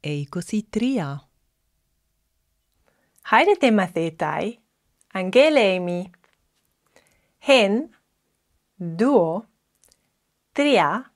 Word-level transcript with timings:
εικοσιτρία, 0.00 1.28
Χαίρετε 3.28 3.72
μαθητάι, 3.72 4.58
Αγγέλη 5.12 6.10
Χεν, 7.38 7.90
δύο, 8.76 9.48
τρία, 10.52 11.14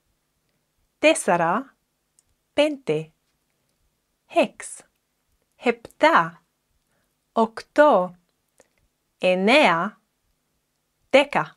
τέσσερα, 0.98 1.76
πέντε, 2.52 3.12
έξ, 4.26 4.80
επτά, 5.56 6.42
οκτώ, 7.32 8.16
εννέα, 9.18 10.01
Deca. 11.12 11.56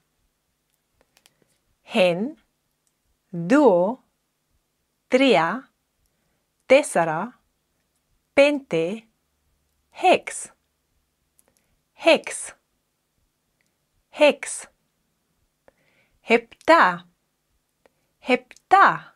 Hen, 1.82 2.36
duo, 3.32 4.04
tria, 5.08 5.72
tesara, 6.68 7.40
pente, 8.34 9.08
hex. 9.92 10.52
Hex. 12.06 12.54
Hex. 14.12 14.68
Hepta. 16.22 17.08
Hepta. 18.20 19.16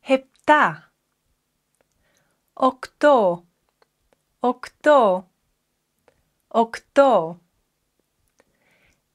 Hepta. 0.00 0.92
Octo. 2.54 3.46
Octo. 4.40 5.28
Octo. 6.48 7.40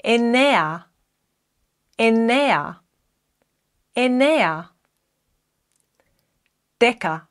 Enea, 0.03 0.89
enea, 1.97 2.83
enea. 3.95 4.73
deka, 6.79 7.29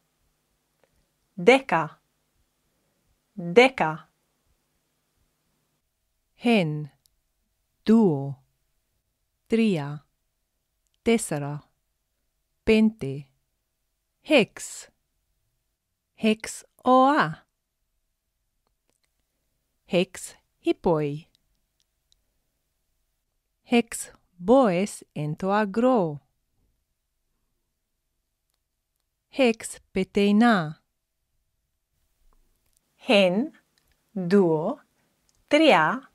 deka, 1.37 2.01
deka, 3.37 4.09
Hen, 6.35 6.91
duo, 7.85 8.43
tria, 9.47 10.07
tessera, 11.05 11.61
pente, 12.65 13.29
hex, 14.23 14.89
hex 16.17 16.65
oa, 16.83 17.47
hex 19.87 20.35
hippoi. 20.65 21.32
Hex 23.65 24.11
boes 24.39 25.05
ento 25.15 25.51
agro. 25.53 26.21
Hex 29.31 29.81
peteina. 29.93 30.83
Hen, 33.09 33.53
duo, 34.15 34.81
tria, 35.49 36.11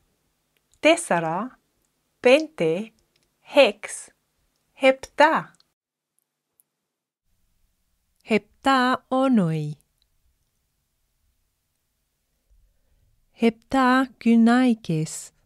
tesara, 0.79 1.57
pente, 2.21 2.93
hex, 3.41 4.11
hepta. 4.73 5.53
Hepta 8.23 9.03
onoi. 9.09 9.75
Hepta 13.31 14.07
kynaikes. 14.19 15.36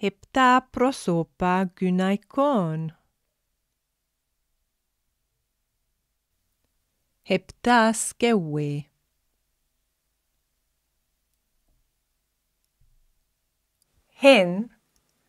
Επτά 0.00 0.68
πρόσωπα 0.70 1.72
γυναικών, 1.78 2.98
επτά 7.22 7.92
σκεύη, 7.92 8.90
Χεν, 14.18 14.70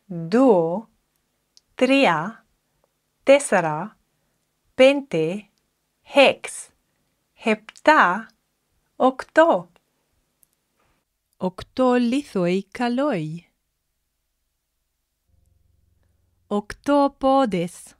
δύο, 0.06 0.88
τρία, 1.74 2.46
τέσσερα, 3.22 3.98
πέντε, 4.74 5.48
έξ, 6.14 6.70
επτά, 7.44 8.28
οκτώ, 8.96 9.70
οκτώ 11.36 11.94
λίθοι 11.94 12.64
καλοί, 12.70 13.47
octopodes, 16.50 17.94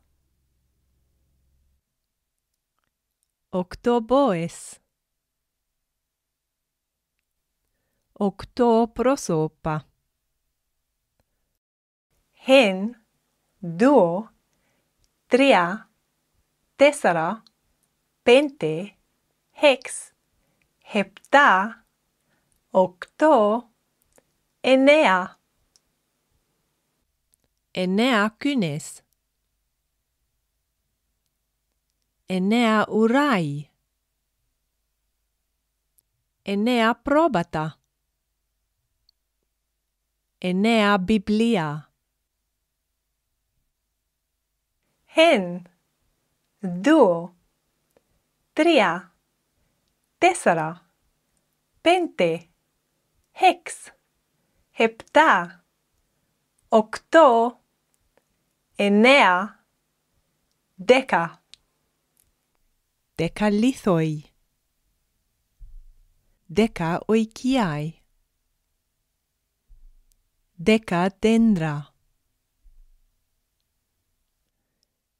octoboes, 3.50 4.80
octoprosopa. 8.14 9.84
Hen, 12.46 12.96
duo, 13.60 14.30
tria, 15.28 15.90
tessera, 16.78 17.44
pente, 18.24 18.98
hex, 19.52 20.14
hepta, 20.80 21.84
octo, 22.72 23.70
enea. 24.62 25.37
Εννέα, 27.70 28.06
εννέα 28.08 28.28
κούνες, 28.28 29.00
εννέα 32.26 32.86
ουράι, 32.88 33.68
εννέα 36.42 36.96
πρόβατα, 36.96 37.80
εννέα 40.38 40.98
βιβλία, 40.98 41.92
Χεν, 45.20 45.62
δύο, 46.58 47.36
τρία, 48.52 49.16
τέσσερα, 50.18 50.90
πέντε, 51.80 52.48
έξ, 53.32 53.92
επτά, 54.76 55.64
οκτώ, 56.67 57.59
εννέα, 58.75 59.65
δέκα, 60.75 61.43
δέκα 63.15 63.49
λίθοι, 63.49 64.33
δέκα 66.45 67.03
οικιάι, 67.07 67.93
δέκα 70.55 71.15
δέντρα, 71.19 71.93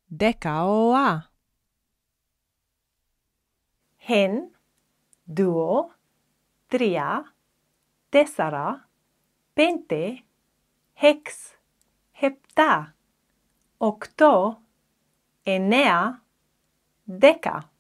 δέκα 0.05 0.65
οά, 0.65 1.33
Χεν, 4.05 4.31
δύο, 5.23 5.95
τρία, 6.67 7.35
τέσσερα, 8.09 8.89
πέντε, 9.53 10.23
έξ, 11.00 11.54
επτά, 12.20 12.94
οκτώ, 13.76 14.60
εννέα, 15.42 16.22
δέκα. 17.04 17.72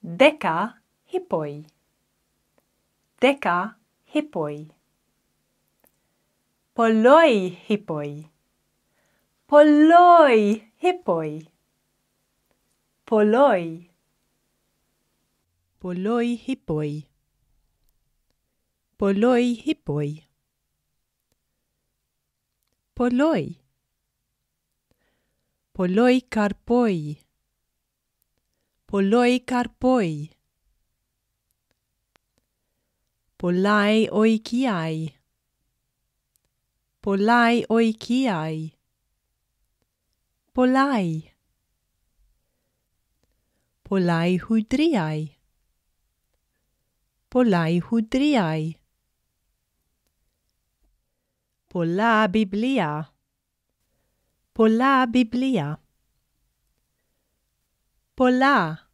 Δέκα 0.00 0.82
hippoi. 1.12 1.64
Δέκα 3.18 3.78
hippoi. 4.12 4.66
Πολλοί 6.72 7.58
hippoi. 7.68 8.30
Πολλοί 9.46 10.72
hippoi. 10.82 11.40
Πολλοί. 13.04 13.90
πολλοί 15.86 16.40
hippoi, 16.46 17.02
πολλοί 18.96 19.62
hippoi, 19.64 20.26
poloi 22.98 23.44
poloi 25.76 26.18
carpoi 26.34 26.98
poloi 28.90 29.34
carpoi 29.50 30.12
polai 33.40 34.08
oikiai 34.20 34.96
polai 37.04 37.56
oikiai 37.76 38.56
polai 40.54 41.10
polai 43.88 44.30
hudriai 44.44 45.20
polai 47.28 47.78
hudriai 47.86 48.62
πολλά 51.66 52.28
βιβλία, 52.28 53.14
πολλά 54.52 55.10
βιβλία, 55.10 55.82
πολλά, 58.14 58.88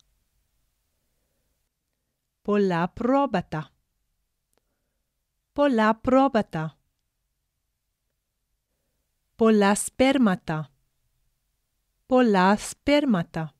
πολλά 2.42 2.88
πρόβατα, 2.88 3.70
πολλά 5.52 5.94
πρόβατα, 5.96 6.78
πολλά 9.36 9.74
σπέρματα, 9.74 10.70
πολλά 12.06 12.56
σπέρματα. 12.56 13.54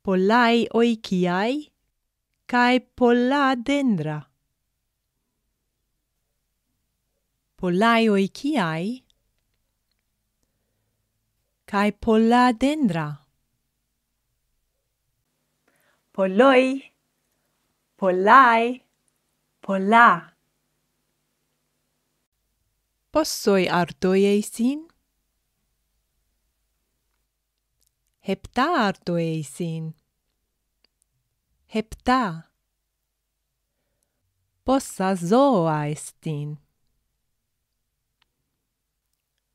Πολλάι 0.00 0.64
οικιάι, 0.82 1.66
καί 2.44 2.80
πολλά 2.80 3.56
δέντρα. 3.56 4.30
polaioi 7.56 8.28
ciai, 8.28 9.04
cae 11.64 11.92
polladendra. 11.92 13.06
Poloi, 16.12 16.92
polai, 17.96 18.82
pola. 19.60 20.08
Possoi 23.10 23.68
artoiei 23.68 24.42
sin? 24.42 24.86
Hepta 28.28 28.66
artoiei 28.88 29.42
sin. 29.42 29.94
Hepta. 31.74 32.50
Possa 34.64 35.14
zoa 35.14 35.86
estin. 35.86 36.65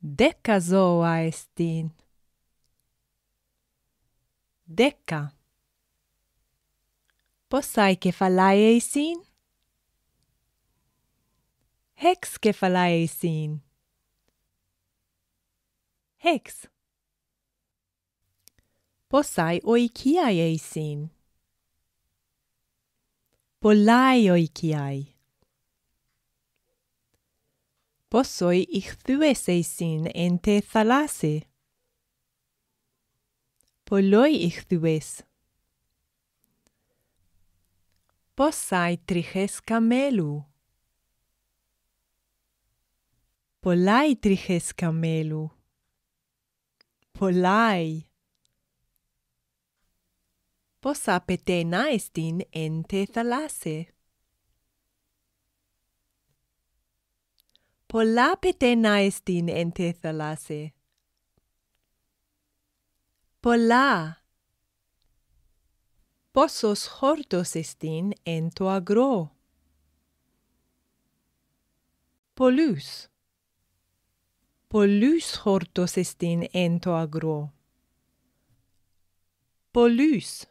Deca 0.04 0.60
zoa 0.60 1.22
estin. 1.22 1.92
Deca. 4.66 5.32
Possai 7.50 7.96
kefalai 7.96 8.58
eisin? 8.58 9.22
Hex 11.94 12.40
kefalai 12.42 12.92
eisin. 13.02 13.62
Hex. 16.18 16.66
Possai 19.10 19.62
oikiai 19.64 20.40
eisin. 20.40 21.12
Polai 23.60 24.32
oikiai. 24.32 25.21
Πόσοι 28.12 28.66
ηχθούες 28.70 29.48
εισιν 29.48 30.06
εν 30.14 30.40
τε 30.40 30.62
θαλάσσι. 30.62 31.44
Πολλοί 33.84 34.36
ηχθούες. 34.36 35.24
Πόσαι 38.34 39.02
τριχές 39.06 39.60
καμέλου. 39.64 40.54
Πολλάι 43.60 44.18
τριχές 44.18 44.74
καμέλου. 44.76 45.52
Πολλάι. 47.12 48.06
Πόσα 50.80 51.22
πετένα 51.22 51.88
εστίν 51.92 52.40
εν 52.50 52.82
τε 52.82 53.06
θαλάσσι. 53.06 53.88
Πολλά 57.92 58.38
πετένα 58.38 58.90
εστίν 58.90 59.48
εν 59.50 59.72
τε 59.72 59.94
θαλάσσι. 59.94 60.74
Πολλά. 63.40 64.24
Πόσος 66.32 66.88
χόρτος 66.88 67.54
εστίν 67.54 68.12
εν 68.24 68.50
το 68.54 68.70
αγρό. 68.70 69.36
Πολλούς. 72.34 73.08
Πολλούς 74.68 75.38
χόρτος 75.38 75.96
εστίν 75.96 76.48
εν 76.52 76.80
το 76.80 76.96
αγρό. 76.96 77.54
Πολλούς. 79.72 80.44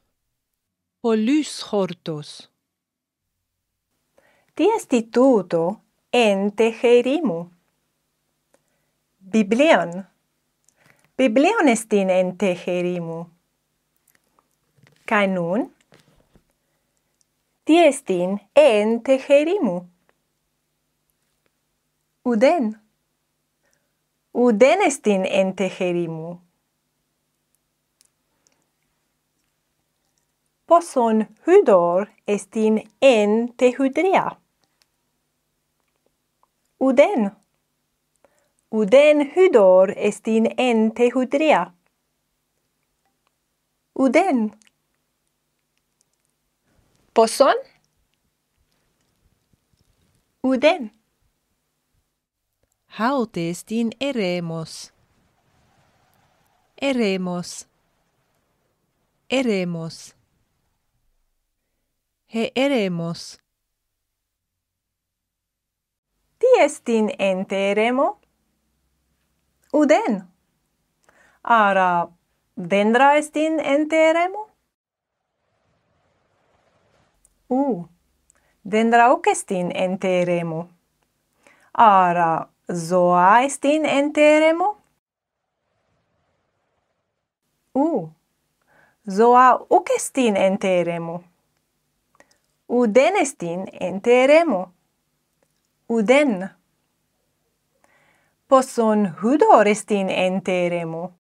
Πολλούς 1.00 1.60
χόρτος. 1.62 2.48
Τι 4.54 4.64
εστι 4.64 5.08
τούτο 5.08 5.84
en 6.10 6.56
Tegerimu. 6.56 7.44
Biblion. 9.18 10.04
Biblion 11.16 11.68
estin 11.68 12.10
en 12.10 12.38
Tegerimu. 12.38 13.24
Kaj 15.06 15.26
nun? 15.26 15.74
Tie 17.64 17.86
estin 17.88 18.38
en 18.54 19.02
Tegerimu. 19.02 19.80
Uden. 22.24 22.80
Uden 24.34 24.82
estin 24.86 25.26
en 25.26 25.56
Tegerimu. 25.56 26.36
Poson 30.66 31.26
hudor 31.46 32.08
estin 32.26 32.90
en 33.00 33.52
Tehudria 33.56 34.40
uden. 36.80 37.30
Uden 38.70 39.30
hydor 39.34 39.90
est 39.96 40.28
in 40.28 40.46
ente 40.56 41.10
hydria. 41.14 41.72
Uden. 43.94 44.52
Poson? 47.14 47.56
Uden. 50.42 50.90
Haut 52.98 53.36
est 53.36 53.72
in 53.72 53.90
eremos. 54.00 54.92
Eremos. 56.80 57.66
Eremos. 59.28 60.14
He 62.26 62.52
eremos. 62.54 63.39
Tiestin 66.40 67.10
enteremo? 67.18 68.18
Uden. 69.72 70.24
Ara 71.42 72.08
dendra 72.56 73.14
estin 73.16 73.60
enteremo? 73.60 74.48
U. 77.48 77.60
Uh, 77.60 77.88
dendra 78.64 79.08
hoc 79.10 79.26
enteremo. 79.74 80.68
Ara 81.74 82.48
zoa 82.72 83.42
estin 83.42 83.84
enteremo? 83.84 84.76
U. 87.74 87.84
Uh, 87.84 88.10
zoa 89.10 89.58
hoc 89.70 89.90
estin 89.96 90.36
enteremo. 90.36 91.22
Uden 92.68 93.16
estin 93.16 93.66
enteremo 93.80 94.72
uden. 95.90 96.48
Posson 98.48 99.14
hudo 99.22 99.64
restin 99.64 100.10
enteremo. 100.10 101.18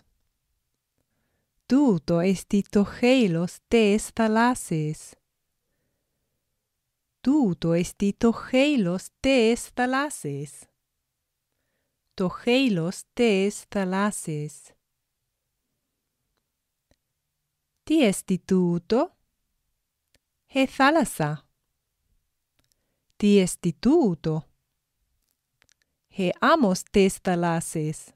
Τούτο 1.65 2.19
εστι 2.19 2.61
το 2.69 2.85
χέιλος 2.85 3.57
τες 3.67 4.07
θαλάσσης. 4.07 5.13
Τούτο 7.25 7.71
εστι 7.71 8.13
το 8.17 8.31
χέιλος 8.33 9.07
τες 9.19 9.67
θαλάσσης. 9.67 10.63
Το 12.13 12.29
χέιλος 12.29 13.01
τες 13.13 13.63
θαλάσσης. 13.63 14.71
Τι 17.83 18.03
εστι 18.05 18.39
τούτο; 18.39 19.17
Ε 20.47 20.67
θάλασσα. 20.67 21.49
Τι 23.15 23.39
εστι 23.39 23.73
τούτο; 23.73 24.47
Ε 26.07 26.29
άμμος 26.39 26.83
τες 26.83 27.15
θαλάσσης. 27.15 28.11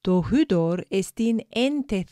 Το 0.00 0.22
χύδωρ 0.22 0.80
εστίν 0.88 1.38
εν 1.48 1.86
τε 1.86 2.04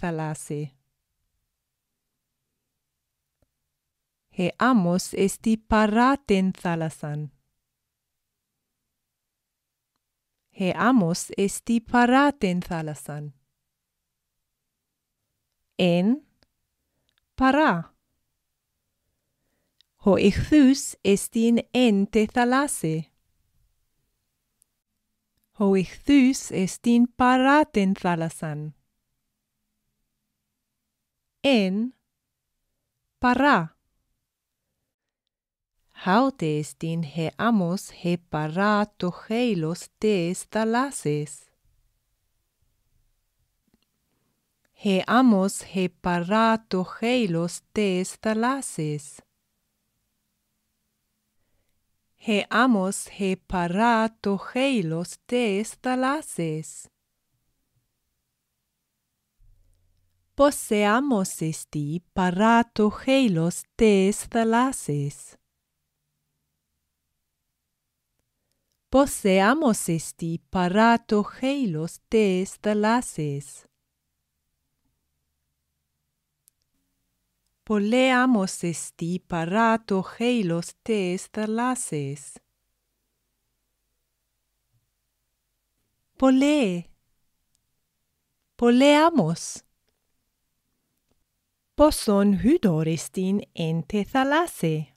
Ε 4.42 4.48
άμμος 4.56 5.12
εστι 5.12 5.58
παρά 5.58 6.24
τεν 6.24 6.52
θάλασσαν. 6.52 7.32
Ε 10.50 10.70
άμμος 10.74 11.28
εστι 11.28 11.80
παρά 11.80 12.36
τεν 12.36 12.62
θάλασσαν. 12.62 13.34
Εν, 15.74 16.22
παρά. 17.34 17.96
Ο 19.96 20.16
ηχθούς 20.16 20.92
εστίν 21.00 21.58
εν 21.70 22.10
τε 22.10 22.26
θαλάσσῃ. 22.32 23.00
Ο 25.52 25.74
ηχθούς 25.74 26.50
εστίν 26.50 27.14
παρά 27.14 27.70
τεν 27.70 27.94
θάλασσαν. 27.94 28.74
Εν, 31.40 31.94
παρά. 33.18 33.79
Hauteestin 36.02 37.02
he 37.04 37.30
amos 37.36 37.90
he 37.90 38.16
para 38.16 38.86
toheilos 38.96 39.90
te 39.98 40.30
estalaces. 40.30 41.50
He 44.82 45.04
amos 45.06 45.62
he 45.74 45.90
para 45.90 46.64
toheilos 46.70 47.62
te. 47.74 49.20
He 52.16 52.46
amos 52.48 53.06
he 53.18 53.36
te. 55.26 56.88
Poseamos 60.34 61.42
esti 61.42 62.02
para 62.14 62.64
toheilos 62.72 63.64
te. 63.76 64.10
Χέιλος 71.22 71.96
τες 72.08 72.54
θαλάσσης. 72.54 73.64
Ποσέ 77.62 78.10
άμμος 78.10 78.62
εστί 78.62 79.24
παρά 79.28 79.84
το 79.84 80.02
χέιλος 80.02 80.70
τες 80.82 81.24
θαλάσσης. 81.24 82.32
Πολλέ 88.54 88.92
άμμος 88.96 89.42
εστί 89.42 89.60
παρά 91.74 92.64
το 92.64 92.82
χέιλος 92.82 93.84
τες 93.86 94.10
θαλάσσης. 94.10 94.94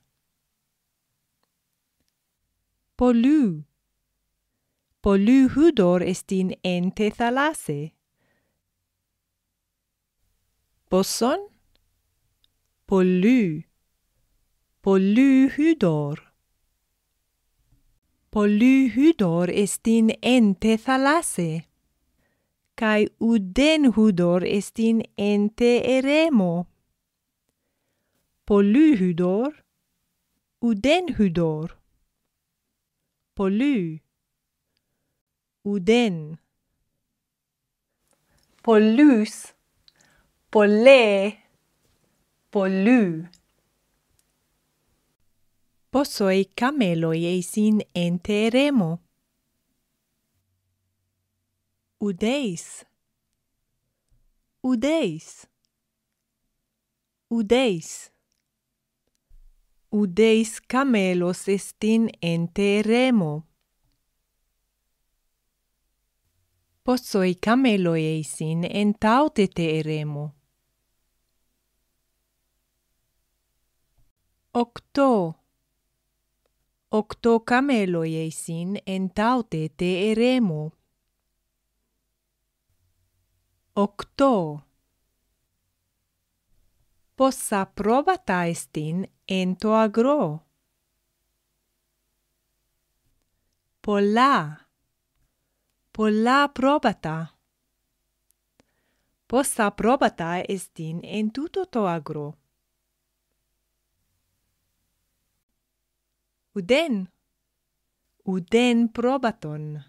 Πολλέ, 5.03 5.47
πολλέ 5.47 5.49
άμμος. 5.49 5.49
Πόσον 5.49 5.49
χύδωρ 5.49 6.01
εστίν 6.01 6.51
εν 6.61 6.93
τε 6.93 7.09
θαλάσσαι. 7.09 7.81
Πολλού, 7.89 7.89
πολλού 7.89 7.89
χύδωρ 7.89 7.89
εστίν 7.89 7.89
εν 7.89 7.89
τε 7.89 7.97
θαλάσσαι. 7.97 8.03
Πόσον; 11.25 11.49
πολλού, 12.85 13.61
πολλού 14.79 15.49
χύδωρ. 15.49 16.19
Πολλού 18.29 18.89
χύδωρ 18.89 19.49
εστίν 19.49 20.09
εν 20.19 20.57
τε 20.57 20.77
θαλάσσαι. 20.77 21.63
Καί 22.73 23.05
ουδέν 23.17 23.93
χύδωρ 23.93 24.43
εστίν 24.43 25.01
εν 25.15 25.53
τε 25.53 25.79
ερέμῳ. 25.83 26.65
Πολλού 28.43 28.95
χύδωρ, 28.95 29.53
ουδέν 30.59 31.15
χύδωρ. 31.15 31.71
Πολλού, 33.33 33.99
Uden. 35.64 36.38
Pollus. 38.62 39.54
Polé. 40.50 41.38
Pollu. 42.50 43.24
Posoi 45.90 46.44
cameloi 46.60 47.24
eisin 47.26 47.80
enteremo. 47.94 48.98
Udeis. 52.00 52.84
Udeis. 54.62 55.46
Udeis. 57.30 58.12
Udeis 59.90 60.60
camelos 60.60 61.48
estin 61.48 62.10
enteremo. 62.20 63.53
possoi 66.84 67.34
cameloi 67.34 68.04
eisin 68.04 68.64
en 68.70 68.94
taute 69.00 69.46
te 69.48 69.78
eremo. 69.78 70.24
Octo. 74.52 75.34
Octo 76.90 77.40
cameloi 77.40 78.16
eisin 78.16 78.76
en 78.86 79.10
taute 79.10 79.68
te 79.76 80.10
eremu. 80.10 80.70
Octo. 83.74 84.60
Possa 87.16 87.64
probata 87.66 88.44
estin 88.44 89.08
en 89.28 89.56
to 89.56 89.72
agro. 89.74 90.40
Pola. 93.80 94.63
Πολλά, 95.93 95.93
πολλά 95.93 96.49
πρόβατα. 96.51 97.39
Πόσα 99.25 99.71
πρόβατα 99.71 100.41
εστίν 100.47 100.99
εν 101.03 101.31
τούτο 101.31 101.69
το 101.69 101.85
αγρό; 101.85 102.37
Ουδέν, 106.51 107.11
ουδέν 108.23 108.91
πρόβατον. 108.91 109.85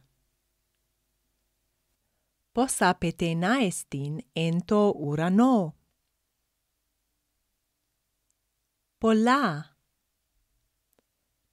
Πόσα 2.53 2.95
πετεινά 2.95 3.53
εστίν 3.53 4.19
εν 4.33 4.65
το 4.65 4.89
ουρανῷ; 4.89 5.73
Πολλά, 8.99 9.77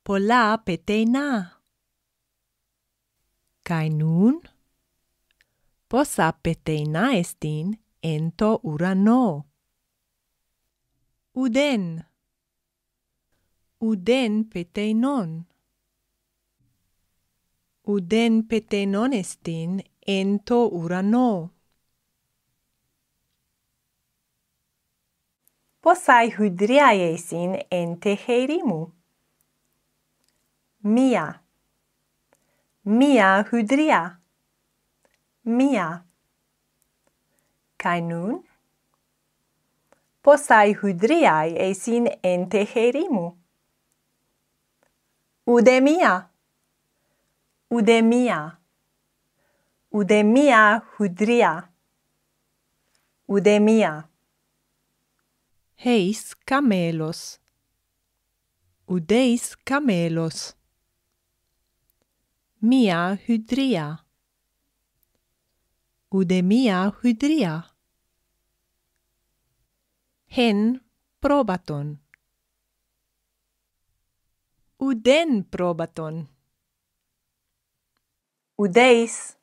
πολλά 0.01 0.59
πετεινά. 0.59 1.60
Kai 3.62 3.88
nun 3.88 4.40
pos 5.88 6.18
apeteina 6.18 7.04
estin 7.14 7.78
ento 8.02 8.60
urano. 8.64 9.44
Uden. 11.34 12.04
Uden 13.80 14.44
peteinon. 14.52 15.30
Uden 17.86 18.42
peteinon 18.48 19.12
estin 19.12 19.80
ento 20.06 20.68
urano. 20.80 21.50
Posai 25.82 26.30
hydriae 26.38 27.14
esin 27.14 27.58
ente 27.70 28.18
herimu. 28.26 28.80
Mia. 30.82 31.41
Mia 32.84 33.44
hydria. 33.44 34.18
Mia. 35.44 36.04
Kai 37.78 38.00
nun? 38.00 38.40
Posai 40.22 40.74
hydriai 40.74 41.54
esin 41.62 42.08
ente 42.22 42.64
herimu. 42.64 43.36
Udemia. 45.46 46.28
Udemia. 47.70 48.58
Udemia 49.92 50.82
hydria. 50.98 51.52
Udemia. 53.28 54.08
Heis 55.84 56.34
camelos. 56.34 57.38
Udeis 58.88 59.54
camelos. 59.64 60.56
μία 62.64 63.18
χουντρία. 63.24 64.06
Ούτε 66.08 66.42
μία 66.42 66.90
χουντρία. 66.90 67.76
Χεν 70.26 70.82
πρόβατον. 71.18 72.02
Ουδέν 74.76 75.48
πρόβατον. 75.48 76.36
Ουδέις. 78.54 79.36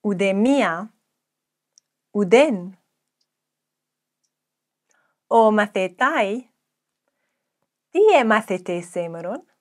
Ούτε 0.00 0.32
μία. 0.32 0.94
Ουδέν. 2.10 2.78
Ο 5.26 5.52
μαθητάι. 5.52 6.50
Τι 7.90 8.00
έμαθετε 8.18 8.80
σήμερα. 8.80 9.55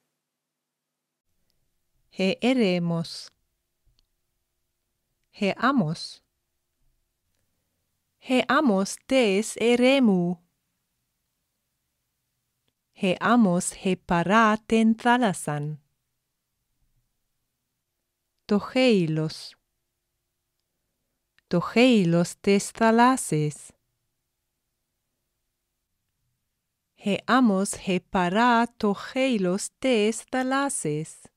Geeremos. 2.17 3.29
Geamos. 5.33 6.23
Geamos 8.21 8.95
tes 9.05 9.57
eremu. 9.57 10.37
Geamos 12.93 13.73
hepara 13.83 14.55
ten 14.65 14.95
thalasan. 14.95 15.81
Tojeilos. 18.45 19.57
Tojeilos 21.49 22.37
tes 22.37 22.71
thalases. 22.71 23.73
Geamos 26.95 27.75
hepara 27.85 28.67
tojeilos 28.77 29.71
tes 29.81 30.25
thalases. 30.31 31.34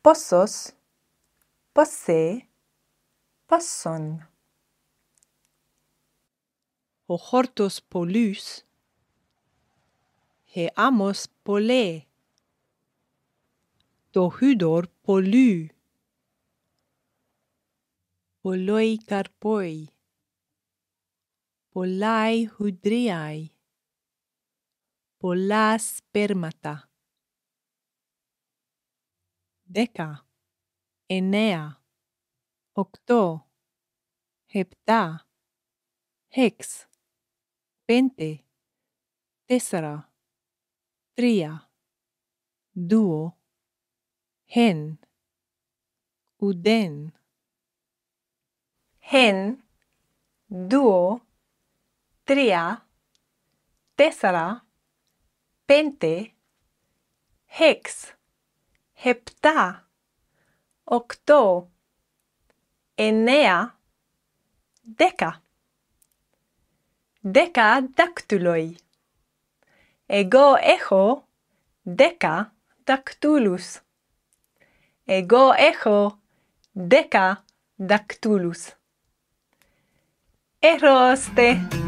παρά 0.00 0.18
το 0.18 0.46
χέιλος 0.46 0.50
τες 0.50 0.72
θαλάσσες. 0.72 0.72
πόσος, 0.72 0.72
ποσέ, 1.72 2.48
πόσον. 3.46 4.28
Ο 7.06 7.16
χόρτος 7.16 7.80
πολλούς. 7.88 8.62
He 10.54 10.66
amos 10.74 11.22
πολλέ. 11.42 12.02
Το 14.10 14.28
χούδωρ 14.28 14.86
πολλού. 15.02 15.66
Πολλοί 18.40 19.04
καρπόι. 19.04 19.88
Πολλάι 21.68 22.48
χουδρίαι. 22.48 23.50
Πολλά 25.16 25.78
σπέρματα. 25.78 26.87
Δέκα. 29.71 30.27
Εννέα. 31.05 31.83
Οκτώ. 32.71 33.49
Επτά. 34.47 35.27
Έξ. 36.29 36.87
Πέντε. 37.85 38.43
Τέσσερα. 39.45 40.13
Τρία. 41.13 41.71
Δύο. 42.71 43.37
Hen. 44.53 44.97
Uden. 46.41 47.07
Hen, 49.11 49.55
δύο, 50.47 51.25
τρία, 52.23 52.87
τέσσερα, 53.95 54.67
πέντε, 55.65 56.31
έξ, 57.59 58.13
επτά, 59.03 59.89
οκτώ, 60.83 61.69
εννέα, 62.95 63.79
δέκα. 64.95 65.41
Δέκα 67.21 67.89
δάκτυλοι. 67.95 68.77
Εγώ 70.05 70.55
έχω 70.61 71.27
δέκα 71.81 72.53
δακτύλους. 72.83 73.79
Εγώ 75.05 75.51
έχω 75.57 76.19
δέκα 76.71 77.45
δακτύλους. 77.75 78.73
Ερώστε! 80.59 81.78